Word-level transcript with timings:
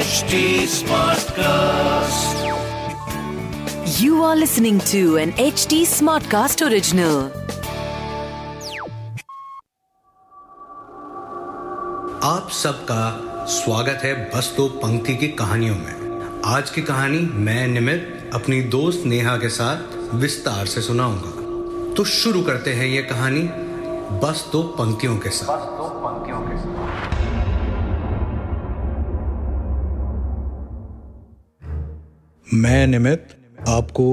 HD 0.00 0.38
Smartcast. 0.72 2.36
You 4.00 4.22
are 4.22 4.34
listening 4.34 4.78
to 4.90 5.00
an 5.18 5.32
HD 5.32 5.80
Smartcast 5.90 6.62
original. 6.66 7.18
आप 12.24 12.48
सबका 12.52 13.02
स्वागत 13.56 14.00
है 14.04 14.14
बस 14.30 14.52
दो 14.56 14.68
पंक्ति 14.78 15.16
की 15.16 15.28
कहानियों 15.42 15.76
में 15.76 16.40
आज 16.54 16.70
की 16.70 16.82
कहानी 16.82 17.20
मैं 17.48 17.66
निमित 17.68 18.30
अपनी 18.34 18.60
दोस्त 18.76 19.06
नेहा 19.06 19.36
के 19.38 19.48
साथ 19.58 20.14
विस्तार 20.22 20.66
से 20.66 20.82
सुनाऊँगा 20.82 21.94
तो 21.94 22.04
शुरू 22.14 22.42
करते 22.42 22.74
हैं 22.74 22.86
ये 22.86 23.02
कहानी 23.12 23.42
बस 24.24 24.48
दो 24.52 24.62
पंक्तियों 24.78 25.16
के 25.18 25.30
साथ 25.40 25.68
मैं 32.52 32.86
निमित 32.86 33.28
आपको 33.68 34.04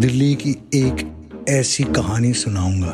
दिल्ली 0.00 0.34
की 0.34 0.50
एक 0.74 1.44
ऐसी 1.48 1.84
कहानी 1.86 2.32
सुनाऊँगा, 2.32 2.92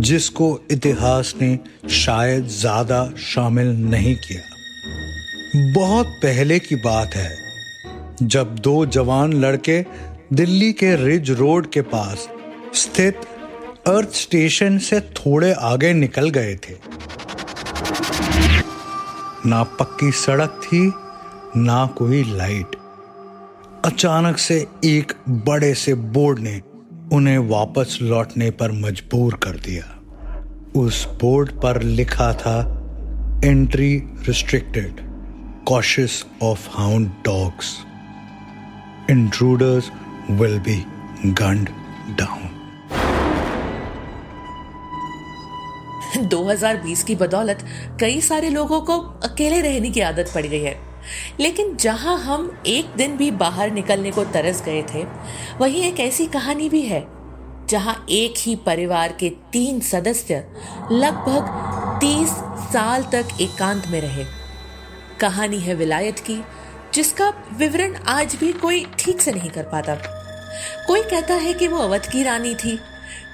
जिसको 0.00 0.48
इतिहास 0.70 1.32
ने 1.40 1.58
शायद 1.90 2.46
ज़्यादा 2.46 3.04
शामिल 3.24 3.68
नहीं 3.84 4.14
किया। 4.16 5.72
बहुत 5.74 6.06
पहले 6.22 6.58
की 6.58 6.76
बात 6.76 7.14
है, 7.14 7.30
जब 8.22 8.54
दो 8.56 8.84
जवान 8.88 9.32
लड़के 9.34 9.80
दिल्ली 10.32 10.72
के 10.72 10.94
रिज 11.04 11.30
रोड 11.30 11.70
के 11.70 11.82
पास 11.84 12.28
स्थित 12.76 13.20
अर्थ 13.86 14.14
स्टेशन 14.14 14.78
से 14.78 15.00
थोड़े 15.16 15.52
आगे 15.52 15.92
निकल 15.92 16.28
गए 16.30 16.54
थे। 16.58 16.76
ना 19.46 19.62
पक्की 19.80 20.10
सड़क 20.16 20.60
थी, 20.64 20.86
ना 21.56 21.86
कोई 21.98 22.24
लाइट। 22.28 22.76
अचानक 23.84 24.38
से 24.38 24.66
एक 24.84 25.12
बड़े 25.28 25.74
से 25.74 25.94
बोर्ड 25.94 26.38
ने 26.38 26.62
उन्हें 27.12 27.38
वापस 27.38 27.98
लौटने 28.02 28.50
पर 28.50 28.72
मजबूर 28.72 29.34
कर 29.34 29.50
दिया। 29.50 29.84
उस 30.80 31.06
बोर्ड 31.20 31.52
पर 31.52 31.82
लिखा 31.82 32.32
था 32.32 32.56
entry 33.44 34.02
restricted 34.28 35.00
cautious 35.68 36.26
of 36.42 36.68
hound 36.70 37.08
dogs 37.08 37.78
intruders 39.10 39.90
will 40.30 40.58
be 40.58 40.84
gunned 41.26 41.68
down 42.18 42.48
2020 46.28 47.02
की 47.02 47.14
बदौलत 47.14 47.66
कई 48.00 48.20
सारे 48.20 48.50
लोगों 48.50 48.80
को 48.80 48.98
अकेले 49.24 49.60
रहने 49.60 49.90
की 49.90 50.00
आदत 50.00 50.32
पड़ 50.34 50.46
गई 50.46 50.62
है। 50.62 50.87
लेकिन 51.40 51.76
जहाँ 51.76 52.18
हम 52.18 52.50
एक 52.66 52.94
दिन 52.96 53.16
भी 53.16 53.30
बाहर 53.30 53.70
निकलने 53.70 54.10
को 54.10 54.24
तरस 54.24 54.62
गए 54.62 54.82
थे, 54.94 55.04
वहीं 55.58 55.82
एक 55.82 56.00
ऐसी 56.00 56.26
कहानी 56.26 56.68
भी 56.68 56.82
है, 56.82 57.06
जहाँ 57.68 58.06
एक 58.10 58.34
ही 58.38 58.56
परिवार 58.56 59.12
के 59.12 59.28
तीन 59.52 59.80
सदस्य 59.80 60.44
लगभग 60.92 61.98
तीस 62.00 62.30
साल 62.72 63.02
तक 63.02 63.40
एकांत 63.40 63.86
में 63.86 64.00
रहे। 64.00 64.24
कहानी 65.20 65.58
है 65.60 65.74
विलायत 65.74 66.18
की, 66.18 66.40
जिसका 66.94 67.32
विवरण 67.52 67.94
आज 68.08 68.34
भी 68.34 68.52
कोई 68.52 68.84
ठीक 68.98 69.20
से 69.20 69.32
नहीं 69.32 69.50
कर 69.50 69.62
पाता। 69.62 69.94
कोई 70.86 71.02
कहता 71.02 71.34
है 71.34 71.52
कि 71.54 71.68
वो 71.68 71.78
अवध 71.78 72.10
की 72.12 72.22
रानी 72.22 72.54
थी, 72.54 72.78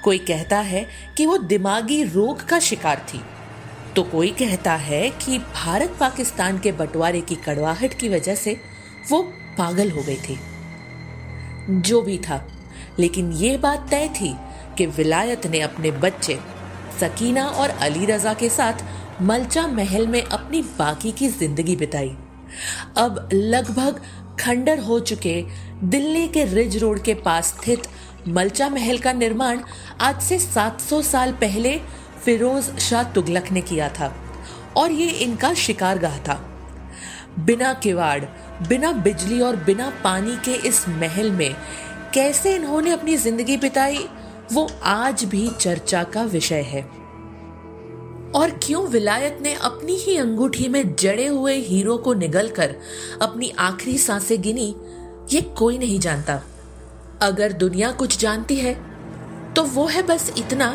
कोई 0.03 0.17
कहता 0.17 0.59
है 0.59 0.85
कि 1.17 1.25
वो 1.25 1.37
दिमागी 1.37 2.03
रोग 2.03 2.45
का 2.45 2.59
शिकार 2.59 3.05
थी। 3.13 3.21
तो 3.95 4.03
कोई 4.03 4.29
कहता 4.29 4.73
है 4.73 5.09
कि 5.09 5.37
भारत 5.39 5.95
पाकिस्तान 5.99 6.59
के 6.59 6.71
बंटवारे 6.71 7.21
की 7.21 7.35
कड़वाहट 7.35 7.93
की 7.93 8.09
वजह 8.09 8.35
से 8.35 8.57
वो 9.09 9.21
पागल 9.57 9.91
हो 9.91 10.01
गई 10.01 10.15
थी। 10.15 10.39
जो 11.81 12.01
भी 12.01 12.17
था। 12.17 12.47
लेकिन 12.99 13.31
ये 13.31 13.57
बात 13.57 13.87
तय 13.89 14.07
थी 14.07 14.33
कि 14.77 14.85
विलायत 14.85 15.47
ने 15.47 15.59
अपने 15.59 15.91
बच्चे, 15.91 16.39
सकीना 16.99 17.45
और 17.45 17.69
अली 17.69 18.05
रजा 18.05 18.33
के 18.33 18.49
साथ 18.49 18.83
मलचा 19.21 19.67
महल 19.67 20.07
में 20.07 20.21
अपनी 20.23 20.61
बाकी 20.61 21.11
की 21.11 21.27
ज़िंदगी 21.27 21.75
बिताई। 21.75 22.15
अब 22.97 23.29
लगभग 23.33 24.01
खंडर 24.39 24.79
हो 24.79 24.99
चुके 24.99 25.43
दिल्ली 25.83 26.27
के 26.27 26.43
रिज 26.45 26.77
रोड 26.77 27.01
के 27.01 27.13
पास 27.13 27.47
स्थित 27.47 27.87
मलचा 28.27 28.69
महल 28.69 28.97
का 28.97 29.13
निर्माण 29.13 29.59
आज 30.01 30.21
से 30.21 30.39
700 30.39 31.01
साल 31.01 31.31
पहले 31.31 31.81
फिरोज 32.23 32.77
शाह 32.79 33.03
तुगलक 33.13 33.51
ने 33.51 33.61
किया 33.61 33.89
था 33.89 34.13
और 34.77 34.91
ये 34.91 35.09
इनका 35.23 35.53
शिकारगाह 35.53 36.17
था। 36.19 36.39
बिना 37.39 37.73
किवाड़, 37.73 38.23
बिना 38.67 38.91
बिजली 38.91 39.39
और 39.41 39.55
बिना 39.55 39.89
पानी 40.03 40.35
के 40.45 40.53
इस 40.67 40.87
महल 40.89 41.31
में 41.31 41.55
कैसे 42.13 42.55
इन्होंने 42.55 42.91
अपनी 42.91 43.15
ज़िंदगी 43.17 43.57
बिताई, 43.57 44.05
वो 44.53 44.69
आज 44.83 45.23
भी 45.23 45.47
चर्चा 45.51 46.03
का 46.03 46.23
विषय 46.23 46.61
है। 46.63 46.81
और 48.31 48.51
क्यों 48.63 48.85
विलायत 48.87 49.37
ने 49.41 49.53
अपनी 49.53 49.95
ही 49.95 50.17
अंगूठी 50.17 50.67
में 50.67 50.95
जड़े 50.95 51.27
हुए 51.27 51.55
हीरो 51.57 51.97
को 51.97 52.13
निगलकर 52.13 52.75
अपनी 53.21 53.49
आखिरी 53.59 53.97
साँसें 53.97 54.41
गिनी, 54.41 54.75
ये 55.31 55.41
कोई 55.57 55.77
नहीं 55.77 55.99
जानता। 55.99 56.41
अगर 57.21 57.51
दुनिया 57.53 57.91
कुछ 57.91 58.17
जानती 58.19 58.55
है 58.55 58.73
तो 59.53 59.63
वो 59.65 59.85
है 59.87 60.01
बस 60.03 60.31
इतना 60.37 60.67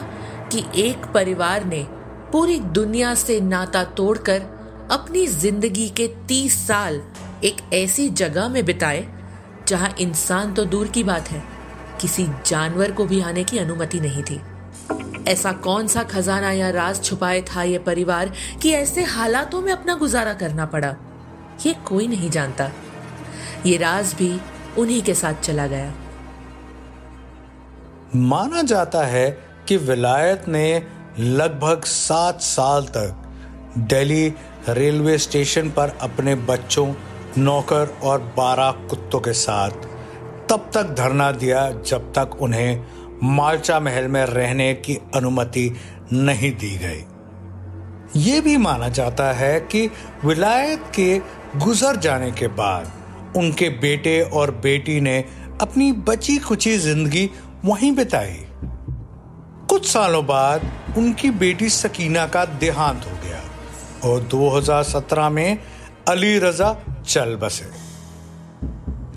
कि 0.53 0.65
एक 0.83 1.07
परिवार 1.07 1.65
ने 1.65 1.83
पूरी 2.33 2.59
दुनिया 2.61 3.15
से 3.15 3.41
नाता 3.41 3.85
तोड़कर 3.85 4.43
अपनी 4.91 5.27
ज़िंदगी 5.27 5.89
के 5.89 6.07
तीस 6.29 6.67
साल 6.67 7.01
एक 7.45 7.57
ऐसी 7.75 8.09
जगह 8.11 8.49
में 8.49 8.65
बिताए, 8.65 9.07
जहाँ 9.69 9.95
इंसान 10.01 10.55
तो 10.55 10.65
दूर 10.65 10.89
की 10.89 11.05
बात 11.05 11.31
है, 11.31 11.43
किसी 12.01 12.27
जानवर 12.47 12.93
को 12.93 13.05
भी 13.05 13.21
आने 13.21 13.45
की 13.45 13.59
अनुमति 13.59 14.01
नहीं 14.01 14.23
थी। 14.23 14.41
ऐसा 15.29 15.53
कौन 15.53 15.87
सा 15.87 16.03
खजाना 16.03 16.51
या 16.51 16.71
राज 16.71 17.03
छुपाए 17.05 17.41
था 17.43 17.63
यह 17.63 17.79
परिवार 17.79 18.33
कि 18.63 18.73
ऐसे 18.73 19.03
हालातों 19.05 19.61
में 19.63 19.73
अपना 19.73 19.95
गुजारा 19.95 20.33
करना 20.35 20.67
पड़ा? 20.67 20.95
ये 21.67 21.75
कोई 21.87 22.07
नहीं 22.07 22.31
जानता। 22.31 22.71
ये 23.67 23.77
राज 23.77 24.15
भी 24.15 24.41
उन्हीं 24.79 25.03
के 25.03 25.15
साथ 25.15 25.35
चला 25.35 25.67
गया। 25.67 25.93
माना 28.17 28.63
जाता 28.63 29.05
है 29.05 29.50
कि 29.71 29.77
विलायत 29.77 30.45
ने 30.49 30.83
लगभग 31.19 31.85
सात 31.85 32.41
साल 32.41 32.85
तक 32.87 33.77
दिल्ली 33.79 34.33
रेलवे 34.69 35.17
स्टेशन 35.19 35.69
पर 35.71 35.93
अपने 36.01 36.35
बच्चों, 36.35 36.87
नौकर 37.39 37.95
और 38.03 38.21
बारह 38.37 38.71
कुत्तों 38.89 39.21
के 39.21 39.33
साथ 39.33 39.87
तब 40.49 40.71
तक 40.75 40.95
धरना 40.99 41.31
दिया 41.33 41.71
जब 41.87 42.13
तक 42.13 42.37
उन्हें 42.43 42.83
मालचा 43.23 43.79
महल 43.81 44.09
में 44.09 44.25
रहने 44.25 44.73
की 44.75 44.99
अनुमति 45.15 45.71
नहीं 46.13 46.53
दी 46.53 46.77
गई। 46.79 48.21
ये 48.21 48.41
भी 48.41 48.57
माना 48.57 48.89
जाता 48.89 49.33
है 49.33 49.61
कि 49.61 49.87
विलायत 50.25 50.93
के 50.95 51.19
गुजर 51.59 51.97
जाने 51.97 52.31
के 52.33 52.49
बाद 52.59 53.37
उनके 53.37 53.69
बेटे 53.81 54.21
और 54.23 54.51
बेटी 54.51 55.01
ने 55.01 55.19
अपनी 55.61 55.93
बची 55.93 56.39
खुची 56.39 56.77
ज़िंदगी 56.79 57.31
वहीं 57.65 57.93
बिताई। 57.97 58.47
कुछ 59.71 59.87
सालों 59.87 60.25
बाद 60.27 60.63
उनकी 60.99 61.31
बेटी 61.31 61.69
सकीना 61.69 62.27
का 62.27 62.45
देहांत 62.61 63.05
हो 63.07 63.11
गया 63.25 64.09
और 64.09 64.23
2017 64.23 65.29
में 65.31 65.59
अली 66.09 66.39
रजा 66.39 66.73
चल 67.09 67.35
बसे। 67.37 67.71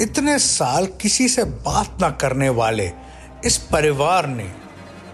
इतने 0.03 0.38
साल 0.39 0.85
किसी 1.01 1.27
से 1.27 1.44
बात 1.44 1.97
ना 2.01 2.09
करने 2.21 2.50
वाले 2.50 2.91
इस 3.45 3.57
परिवार 3.71 4.27
ने 4.27 4.47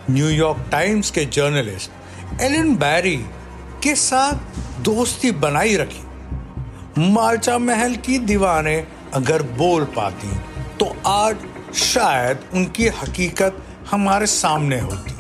न्यूयॉर्क 0.10 0.66
टाइम्स 0.72 1.12
के 1.12 1.26
जर्नलिस्ट 1.26 2.42
एलन 2.42 2.76
बैरी 2.76 3.16
के 3.84 3.96
साथ 3.96 4.82
दोस्ती 4.82 5.32
बनाई 5.38 5.76
रखी। 5.76 6.04
मार्चा 7.14 7.58
महल 7.58 7.96
की 7.96 8.18
दीवारें 8.18 8.88
अगर 9.14 9.44
बोल 9.58 9.86
पाती 9.96 10.36
तो 10.80 10.96
आज 11.06 11.38
शायद 11.76 12.44
उनकी 12.54 12.88
हकीकत 12.88 13.64
हमारे 13.92 14.26
सामने 14.26 14.80
होती। 14.80 15.14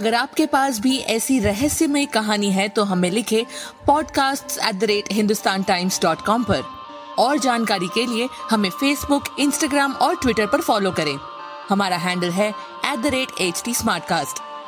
अगर 0.00 0.14
आपके 0.14 0.46
पास 0.46 0.80
भी 0.80 0.98
ऐसी 0.98 1.40
रहस्यमय 1.40 2.06
कहानी 2.06 2.50
है 2.50 2.68
तो 2.68 2.84
हमें 2.84 3.10
लिखे 3.10 3.46
podcast 3.86 4.58
at 4.58 4.74
the 4.74 4.84
rate 4.84 5.04
Hindustan 5.12 5.62
Times 5.62 6.02
dot 6.02 6.20
com 6.20 6.44
पर। 6.44 6.62
और 7.18 7.38
जानकारी 7.38 7.86
के 7.86 8.06
लिए 8.06 8.28
हमें 8.50 8.70
फेसबुक 8.70 9.24
इंस्टाग्राम 9.38 9.92
और 9.92 10.16
ट्विटर 10.16 10.46
पर 10.46 10.60
फॉलो 10.60 10.90
करें। 10.90 11.18
हमारा 11.68 11.96
हैंडल 11.96 12.30
है 12.30 12.54
at 12.86 12.98
the 12.98 13.06
rate 13.06 13.28
H 13.40 13.62
T 13.64 13.74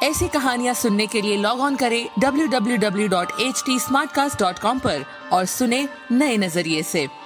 ऐसी 0.06 0.28
कहानियाँ 0.28 0.74
सुनने 0.74 1.06
के 1.06 1.22
लिए 1.22 1.36
लॉग 1.36 1.60
ऑन 1.60 1.76
करें 1.76 2.08
www.htsmartcast.com 2.20 4.80
पर 4.80 5.04
और 5.32 5.44
सुने 5.44 5.88
नए 6.10 6.36
नज़रिए 6.36 6.82
से। 6.82 7.21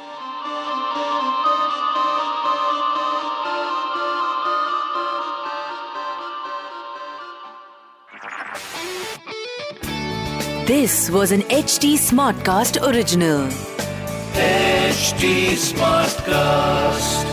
This 10.66 11.10
was 11.10 11.32
an 11.32 11.42
HD 11.42 11.94
Smartcast 11.94 12.80
original. 12.82 13.46
HT 14.32 15.52
Smartcast. 15.52 17.24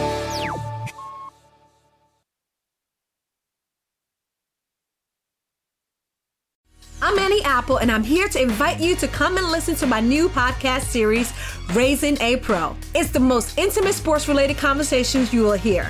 I'm 7.01 7.17
Annie 7.17 7.43
Apple, 7.43 7.77
and 7.77 7.91
I'm 7.91 8.03
here 8.03 8.27
to 8.29 8.41
invite 8.41 8.79
you 8.79 8.95
to 8.97 9.07
come 9.07 9.37
and 9.37 9.47
listen 9.51 9.75
to 9.75 9.87
my 9.87 9.99
new 9.99 10.27
podcast 10.29 10.83
series, 10.83 11.33
Raising 11.73 12.21
a 12.21 12.37
Pro. 12.37 12.75
It's 12.93 13.11
the 13.11 13.19
most 13.19 13.57
intimate 13.57 13.93
sports 13.93 14.27
related 14.27 14.57
conversations 14.57 15.33
you 15.33 15.43
will 15.43 15.53
hear. 15.53 15.89